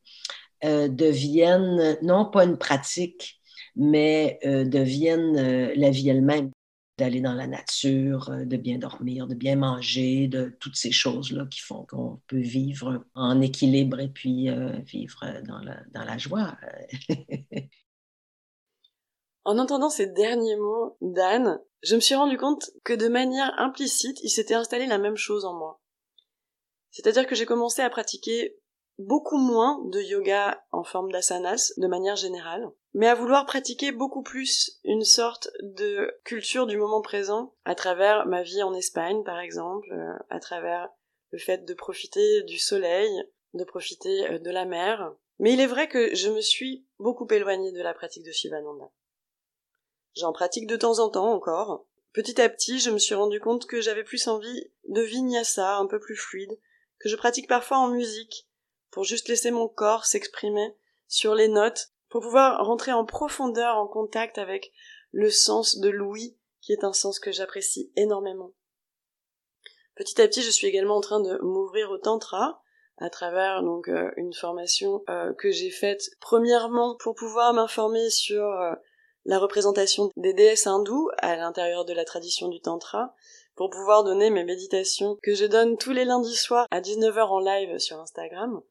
[0.64, 3.40] euh, devienne non pas une pratique,
[3.76, 6.52] mais euh, devienne euh, la vie elle-même
[7.02, 11.60] d'aller dans la nature, de bien dormir, de bien manger, de toutes ces choses-là qui
[11.60, 14.50] font qu'on peut vivre en équilibre et puis
[14.86, 16.58] vivre dans la, dans la joie.
[19.44, 24.20] En entendant ces derniers mots d'Anne, je me suis rendu compte que de manière implicite,
[24.24, 25.82] il s'était installé la même chose en moi.
[26.92, 28.60] C'est-à-dire que j'ai commencé à pratiquer
[29.06, 34.24] beaucoup moins de yoga en forme d'asanas de manière générale, mais à vouloir pratiquer beaucoup
[34.24, 39.40] plus une sorte de culture du moment présent à travers ma vie en Espagne par
[39.40, 40.90] exemple, euh, à travers
[41.32, 43.10] le fait de profiter du soleil,
[43.54, 45.14] de profiter euh, de la mer.
[45.40, 48.92] Mais il est vrai que je me suis beaucoup éloignée de la pratique de Shivananda.
[50.16, 51.86] J'en pratique de temps en temps encore.
[52.14, 55.88] Petit à petit, je me suis rendu compte que j'avais plus envie de vinyasa un
[55.88, 56.60] peu plus fluide,
[57.00, 58.50] que je pratique parfois en musique,
[58.92, 60.76] pour juste laisser mon corps s'exprimer
[61.08, 64.72] sur les notes, pour pouvoir rentrer en profondeur en contact avec
[65.12, 68.54] le sens de l'ouïe, qui est un sens que j'apprécie énormément.
[69.96, 72.62] Petit à petit, je suis également en train de m'ouvrir au tantra,
[72.98, 78.44] à travers donc euh, une formation euh, que j'ai faite premièrement pour pouvoir m'informer sur
[78.44, 78.74] euh,
[79.26, 83.16] la représentation des déesses hindoues à l'intérieur de la tradition du tantra
[83.56, 87.40] pour pouvoir donner mes méditations que je donne tous les lundis soirs à 19h en
[87.40, 88.62] live sur Instagram.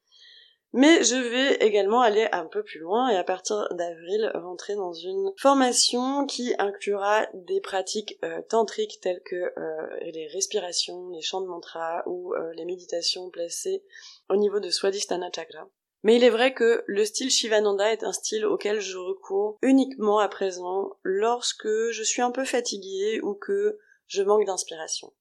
[0.73, 4.93] Mais je vais également aller un peu plus loin et à partir d'avril rentrer dans
[4.93, 11.41] une formation qui inclura des pratiques euh, tantriques telles que euh, les respirations, les chants
[11.41, 13.83] de mantra ou euh, les méditations placées
[14.29, 15.69] au niveau de Swadhisthana Chakra.
[16.05, 20.21] Mais il est vrai que le style Shivananda est un style auquel je recours uniquement
[20.21, 25.13] à présent lorsque je suis un peu fatiguée ou que je manque d'inspiration.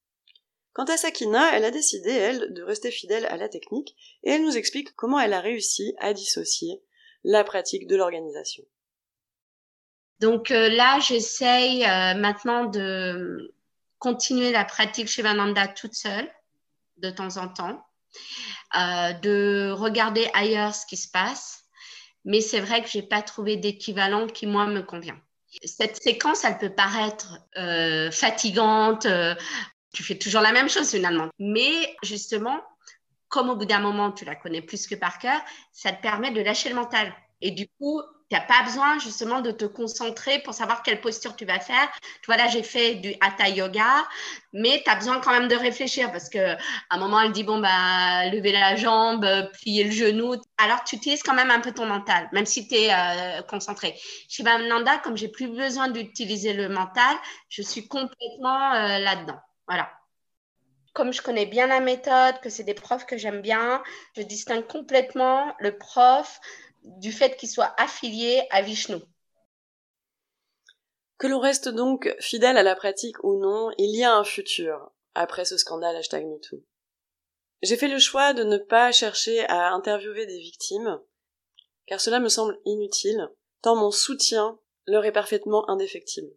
[0.80, 4.46] Quant à Sakina, elle a décidé, elle, de rester fidèle à la technique, et elle
[4.46, 6.82] nous explique comment elle a réussi à dissocier
[7.26, 8.64] la pratique de l'organisation.
[10.22, 13.54] Donc euh, là, j'essaye euh, maintenant de
[13.98, 16.32] continuer la pratique Shivananda toute seule,
[16.96, 17.86] de temps en temps,
[18.78, 21.66] euh, de regarder ailleurs ce qui se passe.
[22.24, 25.20] Mais c'est vrai que j'ai pas trouvé d'équivalent qui, moi, me convient.
[25.62, 27.38] Cette séquence, elle peut paraître
[28.14, 29.08] fatigante.
[29.94, 31.30] Tu fais toujours la même chose finalement.
[31.40, 32.62] Mais justement,
[33.28, 35.40] comme au bout d'un moment, tu la connais plus que par cœur,
[35.72, 37.14] ça te permet de lâcher le mental.
[37.42, 41.36] Et du coup, tu n'as pas besoin justement de te concentrer pour savoir quelle posture
[41.36, 41.90] tu vas faire.
[42.22, 44.08] Tu vois, là, j'ai fait du hatha yoga,
[44.54, 46.58] mais tu as besoin quand même de réfléchir parce qu'à
[46.90, 50.36] un moment, elle dit, bon, bah, lever la jambe, plier le genou.
[50.58, 53.96] Alors, tu utilises quand même un peu ton mental, même si tu es euh, concentré.
[54.28, 57.16] Chez Nanda, comme j'ai plus besoin d'utiliser le mental,
[57.50, 59.40] je suis complètement euh, là-dedans.
[59.70, 59.90] Voilà
[61.00, 63.82] comme je connais bien la méthode, que c'est des profs que j'aime bien,
[64.18, 66.42] je distingue complètement le prof
[66.84, 68.98] du fait qu'il soit affilié à Vishnu.
[71.18, 74.92] Que l'on reste donc fidèle à la pratique ou non, il y a un futur
[75.16, 76.64] après ce scandale hashtag MeToo.
[77.62, 81.00] J'ai fait le choix de ne pas chercher à interviewer des victimes,
[81.88, 83.30] car cela me semble inutile,
[83.62, 86.32] tant mon soutien leur est parfaitement indéfectible.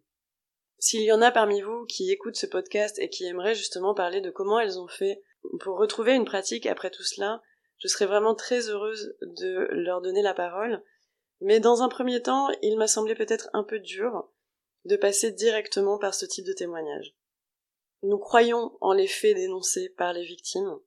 [0.85, 4.19] S'il y en a parmi vous qui écoutent ce podcast et qui aimeraient justement parler
[4.19, 5.23] de comment elles ont fait
[5.61, 7.41] pour retrouver une pratique après tout cela,
[7.77, 10.83] je serais vraiment très heureuse de leur donner la parole.
[11.39, 14.27] Mais dans un premier temps, il m'a semblé peut-être un peu dur
[14.83, 17.15] de passer directement par ce type de témoignage.
[18.01, 20.77] Nous croyons en les faits dénoncés par les victimes,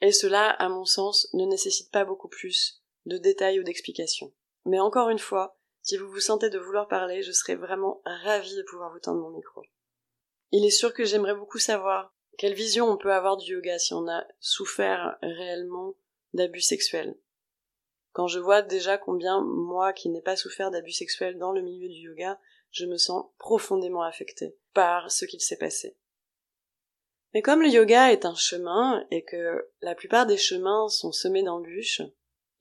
[0.00, 4.32] et cela, à mon sens, ne nécessite pas beaucoup plus de détails ou d'explications.
[4.64, 8.56] Mais encore une fois, si vous vous sentez de vouloir parler, je serais vraiment ravie
[8.56, 9.62] de pouvoir vous tendre mon micro.
[10.52, 13.92] Il est sûr que j'aimerais beaucoup savoir quelle vision on peut avoir du yoga si
[13.92, 15.94] on a souffert réellement
[16.34, 17.16] d'abus sexuels.
[18.12, 21.88] Quand je vois déjà combien, moi qui n'ai pas souffert d'abus sexuels dans le milieu
[21.88, 22.38] du yoga,
[22.70, 25.96] je me sens profondément affectée par ce qu'il s'est passé.
[27.34, 31.42] Mais comme le yoga est un chemin et que la plupart des chemins sont semés
[31.42, 32.02] d'embûches,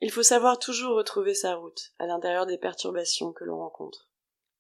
[0.02, 4.10] il faut savoir toujours retrouver sa route à l'intérieur des perturbations que l'on rencontre.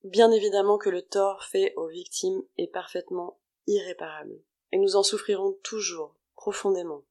[0.03, 4.39] Bien évidemment que le tort fait aux victimes est parfaitement irréparable,
[4.71, 7.03] et nous en souffrirons toujours profondément.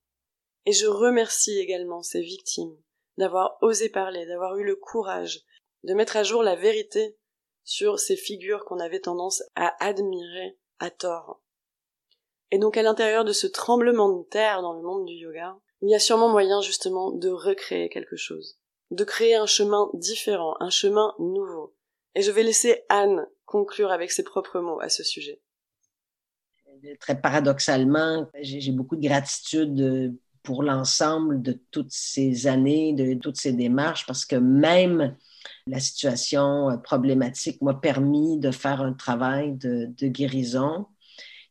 [0.67, 2.77] Et je remercie également ces victimes
[3.19, 5.45] d'avoir osé parler, d'avoir eu le courage
[5.85, 7.17] de mettre à jour la vérité
[7.65, 11.41] sur ces figures qu'on avait tendance à admirer à tort.
[12.51, 15.91] Et donc à l'intérieur de ce tremblement de terre dans le monde du yoga, il
[15.91, 18.59] y a sûrement moyen justement de recréer quelque chose,
[18.91, 21.75] de créer un chemin différent, un chemin nouveau.
[22.15, 25.41] Et je vais laisser Anne conclure avec ses propres mots à ce sujet.
[26.99, 33.53] Très paradoxalement, j'ai beaucoup de gratitude pour l'ensemble de toutes ces années, de toutes ces
[33.53, 35.17] démarches, parce que même
[35.67, 40.87] la situation problématique m'a permis de faire un travail de, guérison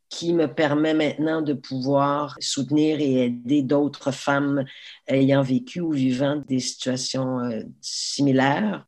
[0.10, 4.66] qui me permet maintenant de pouvoir soutenir et aider d'autres femmes
[5.08, 8.86] ayant vécu ou vivant des situations euh, similaires.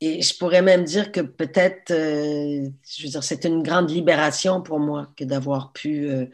[0.00, 4.62] Et je pourrais même dire que peut-être, euh, je veux dire, c'est une grande libération
[4.62, 6.26] pour moi que d'avoir pu euh,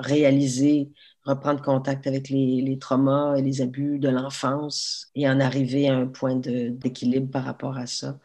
[0.00, 0.90] réaliser
[1.24, 6.06] reprendre contact avec les, traumas et les abus de l'enfance et en arriver à un
[6.06, 8.18] point d'équilibre par rapport à ça.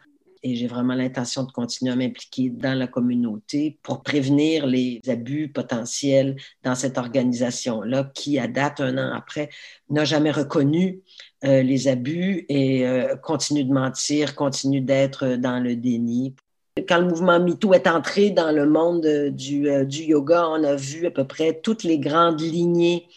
[0.48, 5.48] Et j'ai vraiment l'intention de continuer à m'impliquer dans la communauté pour prévenir les abus
[5.48, 9.50] potentiels dans cette organisation-là qui, à date, un an après,
[9.90, 11.02] n'a jamais reconnu
[11.46, 16.36] euh, les abus et euh, continue de mentir, continue d'être dans le déni.
[16.88, 21.08] Quand le mouvement MeToo est entré dans le monde euh, du, yoga, on a vu
[21.08, 23.08] à peu près toutes les grandes lignées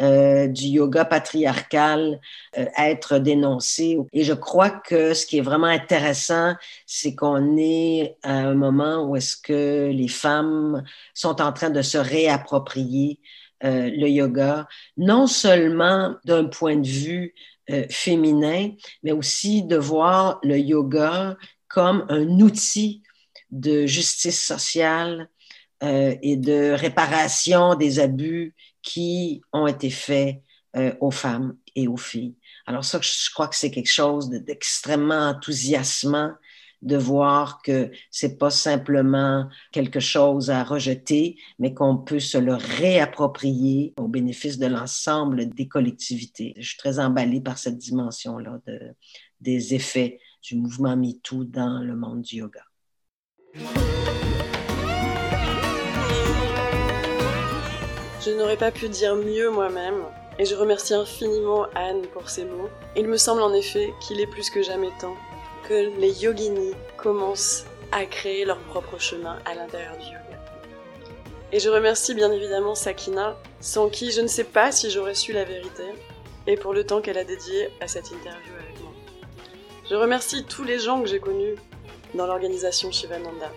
[0.00, 2.20] euh, du yoga patriarcal
[2.56, 3.98] euh, être dénoncées.
[4.12, 6.54] Et je crois que ce qui est vraiment intéressant,
[6.86, 10.84] c'est qu'on est à un moment où est-ce que les femmes
[11.14, 13.20] sont en train de se réapproprier
[13.60, 17.34] le yoga, non seulement d'un point de vue
[17.90, 18.70] féminin,
[19.02, 21.36] mais aussi de voir le yoga
[21.66, 23.02] comme un outil
[23.50, 25.28] de justice sociale
[25.82, 28.54] euh, et de réparation des abus
[28.88, 30.42] qui ont été faits
[30.74, 32.36] euh, aux femmes et aux filles.
[32.64, 36.32] Alors ça, je crois que c'est quelque chose d'extrêmement enthousiasmant
[36.80, 42.54] de voir que c'est pas simplement quelque chose à rejeter, mais qu'on peut se le
[42.54, 46.54] réapproprier au bénéfice de l'ensemble des collectivités.
[46.56, 48.80] Je suis très emballée par cette dimension-là de,
[49.42, 52.62] des effets du mouvement MeToo dans le monde du yoga.
[58.20, 60.02] Je n'aurais pas pu dire mieux moi-même,
[60.40, 62.68] et je remercie infiniment Anne pour ses mots.
[62.96, 65.14] Il me semble en effet qu'il est plus que jamais temps
[65.68, 70.18] que les yoginis commencent à créer leur propre chemin à l'intérieur du yoga.
[71.52, 75.32] Et je remercie bien évidemment Sakina, sans qui je ne sais pas si j'aurais su
[75.32, 75.84] la vérité,
[76.48, 78.92] et pour le temps qu'elle a dédié à cette interview avec moi.
[79.88, 81.54] Je remercie tous les gens que j'ai connus
[82.14, 83.52] dans l'organisation Shivananda.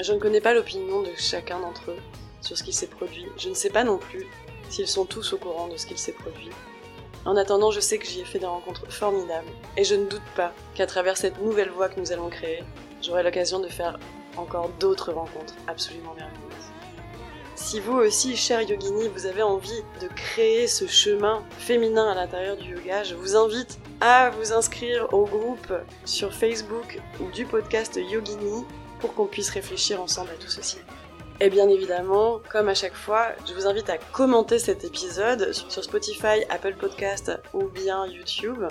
[0.00, 1.98] Je ne connais pas l'opinion de chacun d'entre eux
[2.46, 3.26] sur ce qui s'est produit.
[3.36, 4.26] Je ne sais pas non plus
[4.68, 6.50] s'ils sont tous au courant de ce qu'il s'est produit.
[7.24, 10.22] En attendant, je sais que j'y ai fait des rencontres formidables, et je ne doute
[10.36, 12.62] pas qu'à travers cette nouvelle voie que nous allons créer,
[13.02, 13.98] j'aurai l'occasion de faire
[14.36, 16.46] encore d'autres rencontres absolument merveilleuses.
[17.56, 22.56] Si vous aussi, cher yogini, vous avez envie de créer ce chemin féminin à l'intérieur
[22.56, 25.72] du yoga, je vous invite à vous inscrire au groupe
[26.04, 27.00] sur Facebook
[27.34, 28.64] du podcast Yogini
[29.00, 30.78] pour qu'on puisse réfléchir ensemble à tout ceci.
[31.40, 35.84] Et bien évidemment, comme à chaque fois, je vous invite à commenter cet épisode sur
[35.84, 38.64] Spotify, Apple Podcast ou bien YouTube.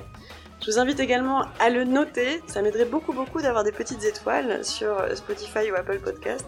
[0.61, 4.65] Je vous invite également à le noter, ça m'aiderait beaucoup beaucoup d'avoir des petites étoiles
[4.65, 6.47] sur Spotify ou Apple Podcast.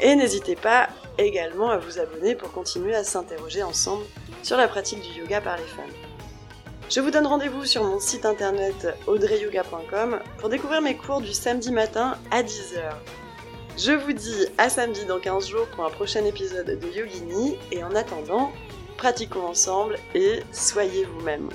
[0.00, 0.88] Et n'hésitez pas
[1.18, 4.04] également à vous abonner pour continuer à s'interroger ensemble
[4.44, 5.90] sur la pratique du yoga par les femmes.
[6.88, 11.72] Je vous donne rendez-vous sur mon site internet audreyyoga.com pour découvrir mes cours du samedi
[11.72, 12.92] matin à 10h.
[13.78, 17.82] Je vous dis à samedi dans 15 jours pour un prochain épisode de Yogini et
[17.82, 18.52] en attendant,
[18.98, 21.48] pratiquons ensemble et soyez vous-même.